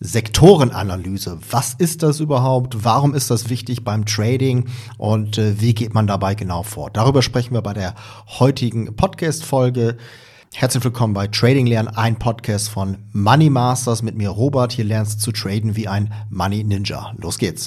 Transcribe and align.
Sektorenanalyse. 0.00 1.38
Was 1.50 1.74
ist 1.74 2.02
das 2.02 2.20
überhaupt? 2.20 2.84
Warum 2.84 3.14
ist 3.14 3.30
das 3.30 3.48
wichtig 3.48 3.84
beim 3.84 4.04
Trading? 4.04 4.66
Und 4.98 5.38
äh, 5.38 5.60
wie 5.60 5.74
geht 5.74 5.94
man 5.94 6.06
dabei 6.06 6.34
genau 6.34 6.62
vor? 6.62 6.90
Darüber 6.90 7.22
sprechen 7.22 7.54
wir 7.54 7.62
bei 7.62 7.72
der 7.74 7.94
heutigen 8.26 8.96
Podcast-Folge. 8.96 9.96
Herzlich 10.54 10.84
willkommen 10.84 11.14
bei 11.14 11.26
Trading 11.26 11.66
Lernen, 11.66 11.88
ein 11.88 12.16
Podcast 12.16 12.68
von 12.68 12.98
Money 13.12 13.50
Masters 13.50 14.02
mit 14.02 14.16
mir 14.16 14.30
Robert. 14.30 14.72
Hier 14.72 14.84
lernst 14.84 15.18
du 15.18 15.24
zu 15.24 15.32
traden 15.32 15.74
wie 15.74 15.88
ein 15.88 16.12
Money 16.30 16.62
Ninja. 16.62 17.12
Los 17.18 17.38
geht's. 17.38 17.66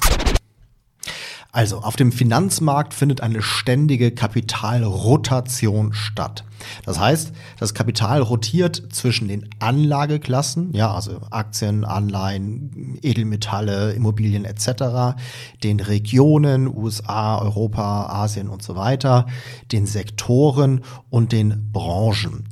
Also 1.51 1.79
auf 1.79 1.95
dem 1.95 2.11
Finanzmarkt 2.11 2.93
findet 2.93 3.21
eine 3.21 3.41
ständige 3.41 4.11
Kapitalrotation 4.11 5.93
statt. 5.93 6.43
Das 6.85 6.99
heißt, 6.99 7.31
das 7.59 7.73
Kapital 7.73 8.21
rotiert 8.21 8.83
zwischen 8.91 9.27
den 9.27 9.49
Anlageklassen, 9.59 10.73
ja, 10.73 10.93
also 10.93 11.21
Aktien, 11.31 11.85
Anleihen, 11.85 12.99
Edelmetalle, 13.01 13.93
Immobilien 13.93 14.45
etc., 14.45 15.17
den 15.63 15.79
Regionen, 15.79 16.67
USA, 16.67 17.37
Europa, 17.39 18.07
Asien 18.07 18.49
und 18.49 18.61
so 18.61 18.75
weiter, 18.75 19.27
den 19.71 19.85
Sektoren 19.85 20.81
und 21.09 21.31
den 21.31 21.71
Branchen. 21.71 22.49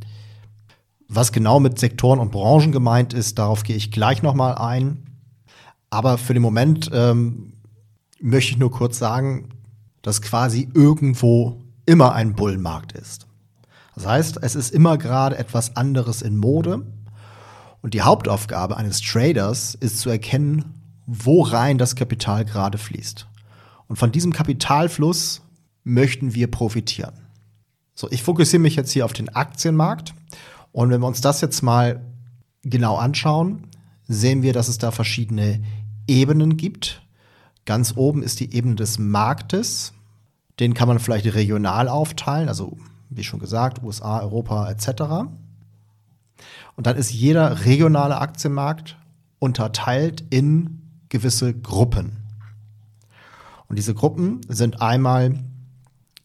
Was 1.08 1.32
genau 1.32 1.60
mit 1.60 1.80
Sektoren 1.80 2.20
und 2.20 2.32
Branchen 2.32 2.72
gemeint 2.72 3.14
ist, 3.14 3.38
darauf 3.38 3.64
gehe 3.64 3.76
ich 3.76 3.92
gleich 3.92 4.24
nochmal 4.24 4.56
ein. 4.56 5.04
Aber 5.90 6.18
für 6.18 6.34
den 6.34 6.42
Moment 6.42 6.90
ähm, 6.94 7.54
möchte 8.26 8.54
ich 8.54 8.58
nur 8.58 8.72
kurz 8.72 8.98
sagen, 8.98 9.50
dass 10.02 10.22
quasi 10.22 10.68
irgendwo 10.74 11.62
immer 11.86 12.14
ein 12.14 12.34
Bullenmarkt 12.34 12.94
ist. 12.94 13.28
Das 13.94 14.08
heißt, 14.08 14.40
es 14.42 14.56
ist 14.56 14.74
immer 14.74 14.98
gerade 14.98 15.38
etwas 15.38 15.76
anderes 15.76 16.24
in 16.24 16.36
Mode. 16.36 16.86
Und 17.82 17.94
die 17.94 18.02
Hauptaufgabe 18.02 18.78
eines 18.78 19.00
Traders 19.00 19.76
ist 19.76 20.00
zu 20.00 20.10
erkennen, 20.10 20.74
wo 21.06 21.44
rein 21.44 21.78
das 21.78 21.96
Kapital 21.96 22.46
gerade 22.46 22.80
fließt. 22.80 23.28
Und 23.88 23.98
von 23.98 24.12
diesem 24.12 24.34
Kapitalfluss 24.34 25.44
möchten 25.84 26.34
wir 26.34 26.50
profitieren. 26.50 27.14
So, 27.94 28.10
ich 28.10 28.24
fokussiere 28.24 28.62
mich 28.62 28.76
jetzt 28.76 28.92
hier 28.92 29.06
auf 29.06 29.14
den 29.14 29.30
Aktienmarkt. 29.30 30.16
Und 30.72 30.90
wenn 30.90 31.00
wir 31.00 31.08
uns 31.08 31.22
das 31.22 31.42
jetzt 31.42 31.62
mal 31.62 32.04
genau 32.64 32.98
anschauen, 32.98 33.68
sehen 34.08 34.42
wir, 34.42 34.52
dass 34.52 34.68
es 34.68 34.80
da 34.80 34.90
verschiedene 34.90 35.64
Ebenen 36.08 36.58
gibt, 36.58 37.05
Ganz 37.66 37.94
oben 37.96 38.22
ist 38.22 38.40
die 38.40 38.54
Ebene 38.54 38.76
des 38.76 39.00
Marktes. 39.00 39.94
Den 40.60 40.74
kann 40.74 40.88
man 40.88 41.00
vielleicht 41.00 41.34
regional 41.34 41.90
aufteilen, 41.90 42.48
also 42.48 42.78
wie 43.10 43.24
schon 43.24 43.40
gesagt, 43.40 43.84
USA, 43.84 44.20
Europa 44.22 44.70
etc. 44.70 45.28
Und 46.76 46.88
dann 46.88 46.96
ist 46.96 47.12
jeder 47.12 47.66
regionale 47.66 48.20
Aktienmarkt 48.20 48.98
unterteilt 49.40 50.24
in 50.30 50.82
gewisse 51.10 51.54
Gruppen. 51.54 52.18
Und 53.68 53.78
diese 53.78 53.94
Gruppen 53.94 54.42
sind 54.48 54.82
einmal 54.82 55.44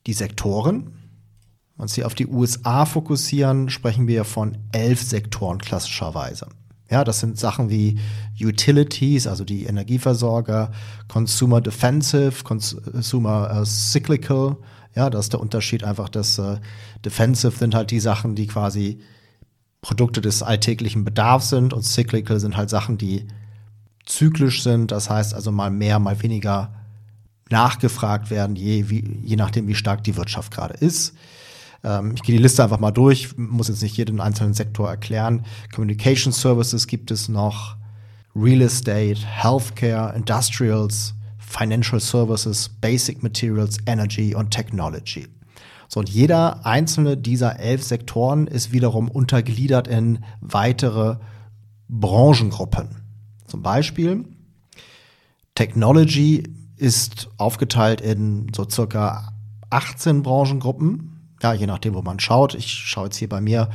die 0.07 0.13
Sektoren. 0.13 0.85
Wenn 0.85 1.79
wir 1.79 1.83
uns 1.83 1.95
hier 1.95 2.07
auf 2.07 2.15
die 2.15 2.27
USA 2.27 2.85
fokussieren, 2.85 3.71
sprechen 3.71 4.07
wir 4.07 4.25
von 4.25 4.59
elf 4.73 5.03
Sektoren 5.03 5.59
klassischerweise. 5.59 6.49
Ja, 6.91 7.05
das 7.05 7.21
sind 7.21 7.39
Sachen 7.39 7.71
wie 7.71 7.99
Utilities, 8.41 9.29
also 9.29 9.45
die 9.45 9.65
Energieversorger, 9.65 10.73
Consumer 11.07 11.61
Defensive, 11.61 12.43
Consumer 12.43 13.61
äh, 13.61 13.65
Cyclical. 13.65 14.57
Ja, 14.97 15.09
das 15.09 15.27
ist 15.27 15.33
der 15.33 15.41
Unterschied 15.41 15.85
einfach, 15.85 16.09
dass 16.09 16.39
äh, 16.39 16.59
Defensive 17.05 17.57
sind 17.57 17.77
halt 17.77 17.93
die 17.93 18.01
Sachen, 18.01 18.35
die 18.35 18.49
quasi 18.49 19.01
Produkte 19.83 20.21
des 20.21 20.43
alltäglichen 20.43 21.05
Bedarfs 21.05 21.51
sind 21.51 21.73
und 21.73 21.83
Cyclical 21.83 22.41
sind 22.41 22.57
halt 22.57 22.71
Sachen, 22.71 22.99
die 22.99 23.27
zyklisch 24.05 24.63
sind. 24.63 24.91
Das 24.91 25.09
heißt 25.09 25.33
also 25.33 25.53
mal 25.53 25.71
mehr, 25.71 26.01
mal 26.01 26.21
weniger 26.23 26.75
nachgefragt 27.51 28.31
werden, 28.31 28.57
je, 28.57 28.91
wie, 28.91 29.21
je 29.23 29.37
nachdem, 29.37 29.69
wie 29.69 29.75
stark 29.75 30.05
die 30.05 30.17
Wirtschaft 30.17 30.53
gerade 30.53 30.75
ist. 30.75 31.15
Ähm, 31.85 32.13
ich 32.15 32.23
gehe 32.23 32.37
die 32.37 32.43
Liste 32.43 32.63
einfach 32.63 32.81
mal 32.81 32.91
durch, 32.91 33.37
muss 33.37 33.69
jetzt 33.69 33.83
nicht 33.83 33.97
jeden 33.97 34.21
einzelnen 34.21 34.55
Sektor 34.55 34.89
erklären. 34.89 35.45
Communication 35.75 36.33
Services 36.33 36.87
gibt 36.87 37.11
es 37.11 37.29
noch, 37.29 37.77
Real 38.35 38.61
Estate, 38.61 39.19
Healthcare, 39.27 40.15
Industrials, 40.15 41.15
Financial 41.39 42.01
Services, 42.01 42.69
Basic 42.69 43.23
Materials, 43.23 43.79
Energy 43.87 44.35
und 44.35 44.51
Technology. 44.51 45.27
So, 45.89 45.99
und 45.99 46.09
jeder 46.09 46.65
einzelne 46.65 47.17
dieser 47.17 47.59
elf 47.59 47.83
Sektoren 47.83 48.47
ist 48.47 48.71
wiederum 48.71 49.11
untergliedert 49.11 49.89
in 49.89 50.25
weitere 50.41 51.17
Branchengruppen. 51.89 53.03
Zum 53.47 53.63
Beispiel 53.63 54.25
Technology 55.57 56.45
ist 56.77 57.29
aufgeteilt 57.37 58.01
in 58.01 58.47
so 58.55 58.69
circa 58.69 59.33
18 59.71 60.23
Branchengruppen 60.23 61.20
ja, 61.43 61.53
je 61.53 61.67
nachdem, 61.67 61.95
wo 61.95 62.03
man 62.03 62.21
schaut. 62.21 62.55
Ich 62.55 62.71
schaue 62.71 63.05
jetzt 63.05 63.17
hier 63.17 63.29
bei 63.29 63.41
mir 63.41 63.71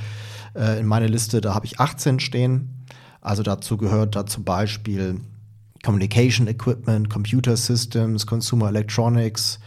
äh, 0.56 0.80
in 0.80 0.86
meine 0.86 1.08
Liste, 1.08 1.42
da 1.42 1.54
habe 1.54 1.66
ich 1.66 1.80
18 1.80 2.20
stehen. 2.20 2.86
Also 3.22 3.44
dazu 3.44 3.78
gehört 3.78 4.16
da 4.16 4.26
zum 4.26 4.44
Beispiel 4.44 5.20
Communication 5.84 6.48
Equipment, 6.48 7.10
Computer 7.10 7.58
Systems, 7.58 8.26
Consumer 8.28 8.70
Electronics, 8.70 9.60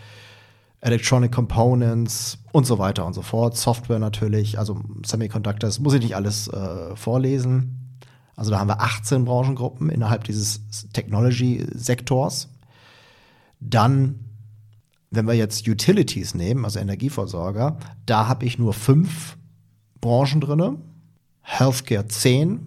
Electronic 0.80 1.32
Components 1.32 2.38
und 2.52 2.66
so 2.66 2.78
weiter 2.78 3.04
und 3.04 3.14
so 3.14 3.22
fort. 3.22 3.56
Software 3.56 3.98
natürlich, 3.98 4.58
also 4.58 4.80
Semiconductors, 5.04 5.80
muss 5.80 5.94
ich 5.94 6.02
nicht 6.02 6.16
alles 6.16 6.48
äh, 6.48 6.94
vorlesen. 6.94 7.98
Also 8.36 8.52
da 8.52 8.60
haben 8.60 8.68
wir 8.68 8.80
18 8.80 9.24
Branchengruppen 9.24 9.90
innerhalb 9.90 10.22
dieses 10.22 10.60
Technology-Sektors. 10.92 12.48
Dann 13.58 14.27
wenn 15.10 15.26
wir 15.26 15.34
jetzt 15.34 15.66
Utilities 15.66 16.34
nehmen, 16.34 16.64
also 16.64 16.78
Energieversorger, 16.78 17.78
da 18.06 18.28
habe 18.28 18.44
ich 18.44 18.58
nur 18.58 18.74
fünf 18.74 19.36
Branchen 20.00 20.40
drin. 20.40 20.78
Healthcare 21.42 22.06
10, 22.06 22.66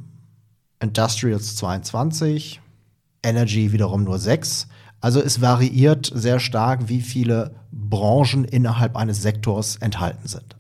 Industrials 0.80 1.56
22, 1.56 2.62
Energy 3.24 3.72
wiederum 3.72 4.04
nur 4.04 4.18
6. 4.18 4.68
Also 5.00 5.22
es 5.22 5.42
variiert 5.42 6.12
sehr 6.14 6.40
stark, 6.40 6.90
wie 6.90 7.02
viele 7.02 7.56
Branchen 7.72 8.44
innerhalb 8.44 8.96
eines 8.96 9.22
Sektors 9.22 9.78
enthalten 9.78 10.28
sind. 10.28 10.56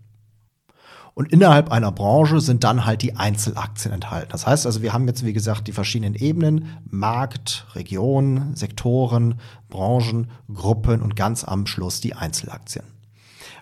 Und 1.14 1.32
innerhalb 1.32 1.72
einer 1.72 1.92
Branche 1.92 2.40
sind 2.40 2.64
dann 2.64 2.86
halt 2.86 3.02
die 3.02 3.18
Einzelaktien 3.18 3.94
enthalten. 3.94 4.32
Das 4.32 4.48
heißt 4.48 4.66
also, 4.66 4.82
wir 4.82 4.94
haben 4.94 5.08
jetzt, 5.08 5.26
wie 5.26 5.34
gesagt, 5.34 5.68
die 5.68 5.74
verschiedenen 5.74 6.16
Ebenen, 6.16 6.78
Markt, 6.90 7.68
Region, 7.76 8.56
Sektoren, 8.56 9.36
Branchen, 9.70 10.32
Gruppen 10.54 11.02
und 11.02 11.16
ganz 11.16 11.44
am 11.44 11.68
Schluss 11.68 12.00
die 12.00 12.16
Einzelaktien. 12.16 12.86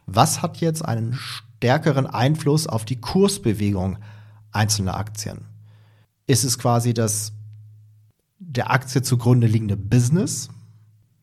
Was 0.05 0.41
hat 0.41 0.57
jetzt 0.57 0.85
einen 0.85 1.13
stärkeren 1.13 2.07
Einfluss 2.07 2.67
auf 2.67 2.85
die 2.85 3.01
Kursbewegung 3.01 3.97
einzelner 4.51 4.97
Aktien? 4.97 5.45
Ist 6.27 6.43
es 6.43 6.59
quasi 6.59 6.93
das 6.93 7.33
der 8.39 8.71
Aktie 8.71 9.01
zugrunde 9.01 9.47
liegende 9.47 9.75
Business, 9.75 10.49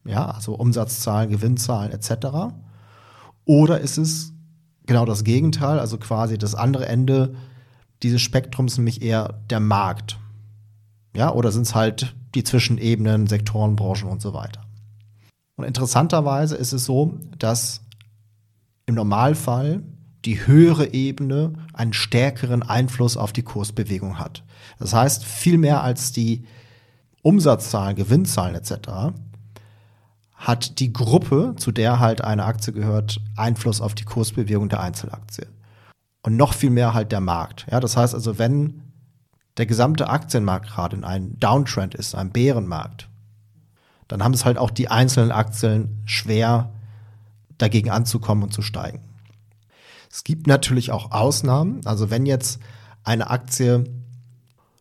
ja, 0.04 0.26
also 0.31 0.54
Umsatzzahlen, 0.54 1.31
Gewinnzahlen 1.31 1.91
etc. 1.92 2.54
Oder 3.44 3.81
ist 3.81 3.98
es 3.98 4.32
genau 4.86 5.04
das 5.04 5.24
Gegenteil, 5.24 5.78
also 5.78 5.98
quasi 5.98 6.38
das 6.38 6.54
andere 6.54 6.86
Ende 6.86 7.34
dieses 8.02 8.22
Spektrums, 8.22 8.76
nämlich 8.78 9.02
eher 9.02 9.41
der 9.50 9.60
Markt. 9.60 10.19
Ja, 11.14 11.32
oder 11.32 11.50
sind 11.52 11.62
es 11.62 11.74
halt 11.74 12.14
die 12.34 12.44
Zwischenebenen, 12.44 13.26
Sektoren, 13.26 13.76
Branchen 13.76 14.08
und 14.08 14.20
so 14.20 14.34
weiter. 14.34 14.60
Und 15.56 15.64
interessanterweise 15.64 16.56
ist 16.56 16.72
es 16.72 16.84
so, 16.84 17.19
dass 17.38 17.80
im 18.84 18.94
Normalfall 18.94 19.82
die 20.24 20.47
höhere 20.47 20.92
Ebene 20.92 21.54
einen 21.72 21.92
stärkeren 21.92 22.62
Einfluss 22.62 23.16
auf 23.16 23.32
die 23.32 23.42
Kursbewegung 23.42 24.18
hat. 24.18 24.44
Das 24.78 24.92
heißt, 24.92 25.24
viel 25.24 25.56
mehr 25.56 25.82
als 25.82 26.12
die 26.12 26.44
Umsatzzahlen, 27.22 27.97
Gewinnzahlen 27.97 28.54
etc 28.54 29.15
hat 30.36 30.78
die 30.80 30.92
Gruppe, 30.92 31.54
zu 31.56 31.72
der 31.72 31.98
halt 31.98 32.22
eine 32.22 32.44
Aktie 32.44 32.72
gehört, 32.72 33.21
Einfluss 33.36 33.80
auf 33.80 33.94
die 33.94 34.04
Kursbewegung 34.04 34.68
der 34.68 34.80
Einzelaktie. 34.80 35.47
Und 36.22 36.36
noch 36.36 36.53
viel 36.53 36.71
mehr 36.71 36.92
halt 36.92 37.10
der 37.12 37.21
Markt. 37.21 37.66
Ja, 37.71 37.80
das 37.80 37.97
heißt 37.97 38.15
also, 38.15 38.38
wenn 38.38 38.83
der 39.56 39.66
gesamte 39.66 40.10
Aktienmarkt 40.10 40.68
gerade 40.68 40.97
in 40.97 41.04
einem 41.04 41.38
Downtrend 41.41 41.94
ist, 41.94 42.15
einem 42.15 42.30
Bärenmarkt, 42.30 43.09
dann 44.09 44.22
haben 44.22 44.34
es 44.34 44.44
halt 44.44 44.59
auch 44.59 44.71
die 44.71 44.88
einzelnen 44.88 45.33
Aktien 45.33 46.03
schwer, 46.04 46.71
dagegen 47.59 47.91
anzukommen 47.91 48.44
und 48.44 48.53
zu 48.53 48.60
steigen. 48.60 49.00
Es 50.10 50.24
gibt 50.24 50.47
natürlich 50.47 50.92
auch 50.92 51.10
Ausnahmen. 51.10 51.80
Also 51.86 52.10
wenn 52.10 52.27
jetzt 52.27 52.60
eine 53.03 53.30
Aktie, 53.30 53.84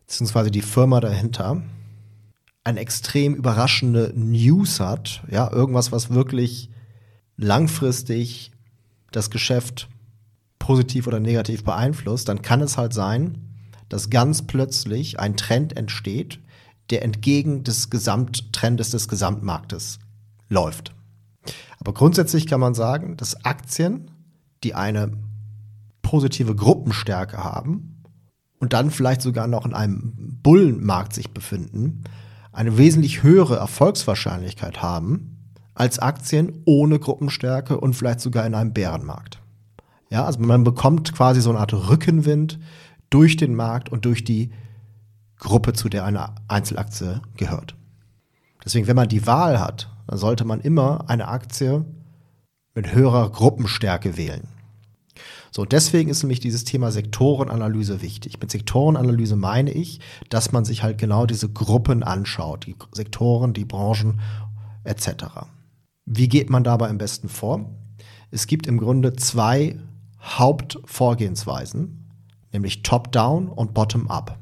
beziehungsweise 0.00 0.50
die 0.50 0.62
Firma 0.62 1.00
dahinter, 1.00 1.62
eine 2.66 2.80
extrem 2.80 3.36
überraschende 3.36 4.12
News 4.16 4.80
hat, 4.80 5.22
ja, 5.30 5.50
irgendwas, 5.52 5.92
was 5.92 6.10
wirklich 6.10 6.68
langfristig 7.36 8.50
das 9.12 9.30
Geschäft 9.30 9.88
positiv 10.58 11.06
oder 11.06 11.20
negativ 11.20 11.62
beeinflusst, 11.62 12.28
dann 12.28 12.42
kann 12.42 12.60
es 12.60 12.76
halt 12.76 12.92
sein, 12.92 13.38
dass 13.88 14.10
ganz 14.10 14.48
plötzlich 14.48 15.20
ein 15.20 15.36
Trend 15.36 15.76
entsteht, 15.76 16.40
der 16.90 17.04
entgegen 17.04 17.62
des 17.62 17.88
Gesamttrendes 17.88 18.90
des 18.90 19.06
Gesamtmarktes 19.06 20.00
läuft. 20.48 20.92
Aber 21.78 21.94
grundsätzlich 21.94 22.48
kann 22.48 22.58
man 22.58 22.74
sagen, 22.74 23.16
dass 23.16 23.44
Aktien, 23.44 24.10
die 24.64 24.74
eine 24.74 25.12
positive 26.02 26.56
Gruppenstärke 26.56 27.44
haben 27.44 28.02
und 28.58 28.72
dann 28.72 28.90
vielleicht 28.90 29.22
sogar 29.22 29.46
noch 29.46 29.66
in 29.66 29.74
einem 29.74 30.40
Bullenmarkt 30.42 31.12
sich 31.12 31.30
befinden, 31.30 32.02
eine 32.56 32.78
wesentlich 32.78 33.22
höhere 33.22 33.56
Erfolgswahrscheinlichkeit 33.56 34.80
haben 34.80 35.52
als 35.74 35.98
Aktien 35.98 36.62
ohne 36.64 36.98
Gruppenstärke 36.98 37.78
und 37.78 37.94
vielleicht 37.94 38.20
sogar 38.20 38.46
in 38.46 38.54
einem 38.54 38.72
Bärenmarkt. 38.72 39.40
Ja, 40.08 40.24
also 40.24 40.40
man 40.40 40.64
bekommt 40.64 41.12
quasi 41.12 41.42
so 41.42 41.50
eine 41.50 41.58
Art 41.58 41.74
Rückenwind 41.74 42.58
durch 43.10 43.36
den 43.36 43.54
Markt 43.54 43.90
und 43.90 44.06
durch 44.06 44.24
die 44.24 44.52
Gruppe, 45.38 45.74
zu 45.74 45.90
der 45.90 46.06
eine 46.06 46.34
Einzelaktie 46.48 47.20
gehört. 47.36 47.76
Deswegen, 48.64 48.86
wenn 48.86 48.96
man 48.96 49.08
die 49.08 49.26
Wahl 49.26 49.60
hat, 49.60 49.90
dann 50.06 50.16
sollte 50.16 50.46
man 50.46 50.60
immer 50.60 51.10
eine 51.10 51.28
Aktie 51.28 51.84
mit 52.74 52.94
höherer 52.94 53.30
Gruppenstärke 53.30 54.16
wählen. 54.16 54.48
So, 55.50 55.64
deswegen 55.64 56.10
ist 56.10 56.22
nämlich 56.22 56.40
dieses 56.40 56.64
Thema 56.64 56.90
Sektorenanalyse 56.90 58.02
wichtig. 58.02 58.40
Mit 58.40 58.50
Sektorenanalyse 58.50 59.36
meine 59.36 59.70
ich, 59.70 60.00
dass 60.28 60.52
man 60.52 60.64
sich 60.64 60.82
halt 60.82 60.98
genau 60.98 61.26
diese 61.26 61.48
Gruppen 61.48 62.02
anschaut, 62.02 62.66
die 62.66 62.76
Sektoren, 62.92 63.52
die 63.52 63.64
Branchen 63.64 64.20
etc. 64.84 65.24
Wie 66.04 66.28
geht 66.28 66.50
man 66.50 66.64
dabei 66.64 66.88
am 66.88 66.98
besten 66.98 67.28
vor? 67.28 67.70
Es 68.30 68.46
gibt 68.46 68.66
im 68.66 68.78
Grunde 68.78 69.14
zwei 69.14 69.78
Hauptvorgehensweisen, 70.20 72.10
nämlich 72.52 72.82
Top-Down 72.82 73.48
und 73.48 73.74
Bottom-Up. 73.74 74.38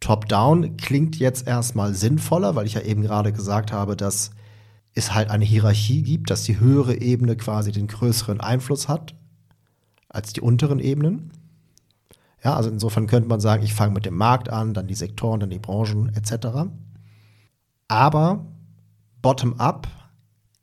Top-Down 0.00 0.76
klingt 0.76 1.16
jetzt 1.16 1.46
erstmal 1.46 1.94
sinnvoller, 1.94 2.54
weil 2.54 2.66
ich 2.66 2.74
ja 2.74 2.80
eben 2.80 3.02
gerade 3.02 3.32
gesagt 3.32 3.72
habe, 3.72 3.96
dass 3.96 4.30
es 4.94 5.14
halt 5.14 5.30
eine 5.30 5.44
Hierarchie 5.44 6.02
gibt, 6.02 6.30
dass 6.30 6.44
die 6.44 6.58
höhere 6.58 7.00
Ebene 7.00 7.36
quasi 7.36 7.70
den 7.70 7.86
größeren 7.86 8.40
Einfluss 8.40 8.88
hat 8.88 9.14
als 10.10 10.34
die 10.34 10.42
unteren 10.42 10.78
Ebenen. 10.78 11.30
Ja, 12.44 12.54
also 12.54 12.68
insofern 12.68 13.06
könnte 13.06 13.28
man 13.28 13.40
sagen, 13.40 13.62
ich 13.62 13.74
fange 13.74 13.94
mit 13.94 14.04
dem 14.04 14.16
Markt 14.16 14.50
an, 14.50 14.74
dann 14.74 14.86
die 14.86 14.94
Sektoren, 14.94 15.40
dann 15.40 15.50
die 15.50 15.58
Branchen 15.58 16.14
etc. 16.14 16.70
Aber 17.88 18.46
Bottom-up 19.22 19.88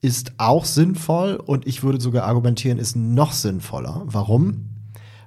ist 0.02 0.34
auch 0.38 0.66
sinnvoll 0.66 1.36
und 1.36 1.66
ich 1.68 1.84
würde 1.84 2.00
sogar 2.00 2.26
argumentieren, 2.26 2.78
ist 2.78 2.96
noch 2.96 3.32
sinnvoller. 3.32 4.04
Warum? 4.06 4.70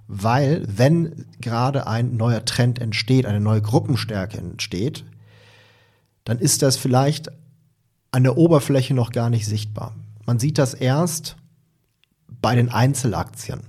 Weil 0.07 0.65
wenn 0.67 1.27
gerade 1.41 1.87
ein 1.87 2.17
neuer 2.17 2.45
Trend 2.45 2.81
entsteht, 2.81 3.27
eine 3.27 3.41
neue 3.41 3.63
Gruppenstärke 3.63 4.39
entsteht, 4.39 5.05
dann 6.25 6.39
ist 6.39 6.63
das 6.63 6.77
vielleicht 6.77 7.31
an 8.11 8.25
der 8.25 8.37
Oberfläche 8.37 8.95
noch 8.95 9.13
gar 9.13 9.31
nicht 9.31 9.47
sichtbar. 9.47 9.95
Man 10.27 10.39
sieht 10.39 10.59
das 10.59 10.75
erst 10.75 11.37
bei 12.43 12.55
den 12.55 12.71
Einzelaktien, 12.71 13.61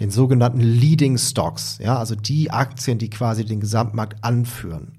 den 0.00 0.10
sogenannten 0.10 0.60
Leading 0.60 1.18
Stocks, 1.18 1.78
ja, 1.78 1.98
also 1.98 2.14
die 2.14 2.50
Aktien, 2.50 2.98
die 2.98 3.10
quasi 3.10 3.44
den 3.44 3.60
Gesamtmarkt 3.60 4.24
anführen. 4.24 4.98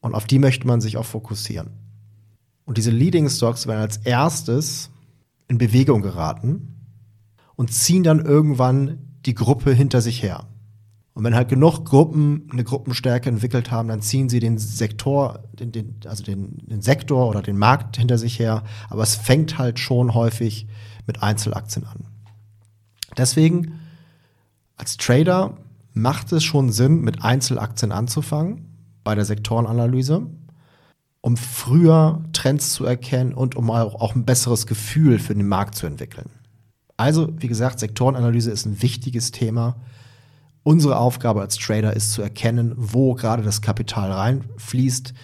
Und 0.00 0.14
auf 0.14 0.26
die 0.26 0.40
möchte 0.40 0.66
man 0.66 0.80
sich 0.80 0.96
auch 0.96 1.06
fokussieren. 1.06 1.70
Und 2.64 2.78
diese 2.78 2.90
Leading 2.90 3.28
Stocks 3.28 3.66
werden 3.66 3.80
als 3.80 3.98
erstes 3.98 4.90
in 5.46 5.58
Bewegung 5.58 6.02
geraten 6.02 6.74
und 7.54 7.72
ziehen 7.72 8.02
dann 8.02 8.20
irgendwann 8.20 8.98
die 9.24 9.34
Gruppe 9.34 9.72
hinter 9.72 10.00
sich 10.00 10.22
her. 10.22 10.48
Und 11.14 11.24
wenn 11.24 11.34
halt 11.34 11.48
genug 11.48 11.84
Gruppen 11.84 12.48
eine 12.50 12.64
Gruppenstärke 12.64 13.28
entwickelt 13.28 13.70
haben, 13.70 13.88
dann 13.88 14.00
ziehen 14.00 14.28
sie 14.28 14.40
den 14.40 14.58
Sektor, 14.58 15.44
den, 15.52 15.70
den, 15.70 16.00
also 16.06 16.24
den, 16.24 16.56
den 16.66 16.80
Sektor 16.80 17.28
oder 17.28 17.42
den 17.42 17.58
Markt 17.58 17.98
hinter 17.98 18.16
sich 18.18 18.38
her. 18.38 18.64
Aber 18.88 19.02
es 19.02 19.14
fängt 19.14 19.58
halt 19.58 19.78
schon 19.78 20.14
häufig 20.14 20.66
mit 21.06 21.22
Einzelaktien 21.22 21.86
an. 21.86 22.06
Deswegen, 23.16 23.78
als 24.82 24.96
Trader 24.96 25.58
macht 25.92 26.32
es 26.32 26.42
schon 26.42 26.72
Sinn, 26.72 27.02
mit 27.02 27.22
Einzelaktien 27.22 27.92
anzufangen 27.92 28.66
bei 29.04 29.14
der 29.14 29.24
Sektorenanalyse, 29.24 30.26
um 31.20 31.36
früher 31.36 32.24
Trends 32.32 32.72
zu 32.72 32.84
erkennen 32.84 33.32
und 33.32 33.54
um 33.54 33.70
auch, 33.70 34.16
ein 34.16 34.24
besseres 34.24 34.66
Gefühl 34.66 35.20
für 35.20 35.36
den 35.36 35.46
Markt 35.46 35.76
zu 35.76 35.86
entwickeln. 35.86 36.30
Also, 36.96 37.32
wie 37.38 37.46
gesagt, 37.46 37.78
Sektorenanalyse 37.78 38.50
ist 38.50 38.66
ein 38.66 38.82
wichtiges 38.82 39.30
Thema. 39.30 39.76
Unsere 40.64 40.96
Aufgabe 40.96 41.42
als 41.42 41.58
Trader 41.58 41.94
ist 41.94 42.10
zu 42.10 42.20
erkennen, 42.20 42.74
wo 42.76 43.14
gerade 43.14 43.44
das 43.44 43.62
Kapital 43.62 44.10
reinfließt, 44.10 45.14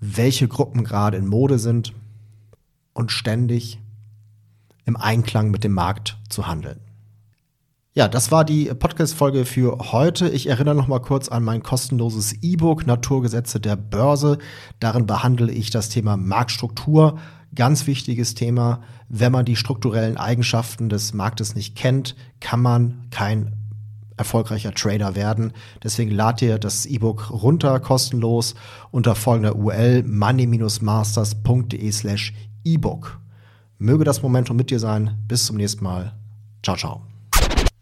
welche 0.00 0.48
Gruppen 0.48 0.82
gerade 0.82 1.18
in 1.18 1.28
Mode 1.28 1.60
sind 1.60 1.92
und 2.94 3.12
ständig 3.12 3.78
im 4.86 4.96
Einklang 4.96 5.52
mit 5.52 5.62
dem 5.62 5.74
Markt 5.74 6.18
zu 6.28 6.48
handeln. 6.48 6.80
Ja, 7.98 8.06
das 8.06 8.30
war 8.30 8.44
die 8.44 8.66
Podcast-Folge 8.66 9.44
für 9.44 9.76
heute. 9.90 10.28
Ich 10.28 10.46
erinnere 10.46 10.76
noch 10.76 10.86
mal 10.86 11.00
kurz 11.00 11.28
an 11.28 11.42
mein 11.42 11.64
kostenloses 11.64 12.32
E-Book 12.42 12.86
Naturgesetze 12.86 13.58
der 13.58 13.74
Börse. 13.74 14.38
Darin 14.78 15.06
behandle 15.06 15.50
ich 15.50 15.70
das 15.70 15.88
Thema 15.88 16.16
Marktstruktur. 16.16 17.18
Ganz 17.56 17.88
wichtiges 17.88 18.36
Thema. 18.36 18.82
Wenn 19.08 19.32
man 19.32 19.44
die 19.44 19.56
strukturellen 19.56 20.16
Eigenschaften 20.16 20.88
des 20.88 21.12
Marktes 21.12 21.56
nicht 21.56 21.74
kennt, 21.74 22.14
kann 22.38 22.62
man 22.62 23.08
kein 23.10 23.56
erfolgreicher 24.16 24.72
Trader 24.72 25.16
werden. 25.16 25.52
Deswegen 25.82 26.12
lad 26.12 26.40
dir 26.40 26.60
das 26.60 26.86
E-Book 26.86 27.32
runter, 27.32 27.80
kostenlos, 27.80 28.54
unter 28.92 29.16
folgender 29.16 29.56
URL 29.56 30.04
money-masters.de 30.04 31.90
slash 31.90 32.32
E-Book. 32.62 33.18
Möge 33.78 34.04
das 34.04 34.22
Momentum 34.22 34.56
mit 34.56 34.70
dir 34.70 34.78
sein. 34.78 35.18
Bis 35.26 35.46
zum 35.46 35.56
nächsten 35.56 35.82
Mal. 35.82 36.14
Ciao, 36.62 36.76
ciao. 36.76 37.02